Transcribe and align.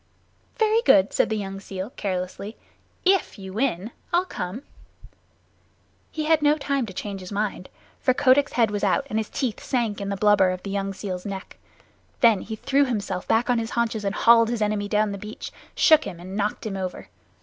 "Very 0.57 0.81
good," 0.81 1.13
said 1.13 1.29
the 1.29 1.37
young 1.37 1.59
seal 1.59 1.91
carelessly. 1.91 2.57
"If 3.05 3.37
you 3.37 3.53
win, 3.53 3.91
I'll 4.11 4.25
come." 4.25 4.63
He 6.11 6.23
had 6.25 6.41
no 6.41 6.57
time 6.57 6.87
to 6.87 6.91
change 6.93 7.19
his 7.21 7.31
mind, 7.31 7.69
for 7.99 8.11
Kotick's 8.15 8.53
head 8.53 8.71
was 8.71 8.83
out 8.83 9.05
and 9.11 9.19
his 9.19 9.29
teeth 9.29 9.61
sunk 9.63 10.01
in 10.01 10.09
the 10.09 10.17
blubber 10.17 10.49
of 10.49 10.63
the 10.63 10.71
young 10.71 10.91
seal's 10.91 11.23
neck. 11.23 11.57
Then 12.19 12.41
he 12.41 12.55
threw 12.55 12.85
himself 12.85 13.27
back 13.27 13.47
on 13.47 13.59
his 13.59 13.69
haunches 13.77 14.03
and 14.03 14.15
hauled 14.15 14.49
his 14.49 14.63
enemy 14.63 14.87
down 14.87 15.11
the 15.11 15.19
beach, 15.19 15.51
shook 15.75 16.05
him, 16.05 16.19
and 16.19 16.35
knocked 16.35 16.65
him 16.65 16.77
over. 16.77 17.09